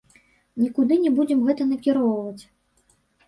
[0.61, 2.43] Нікуды не будзем гэта накіроўваць.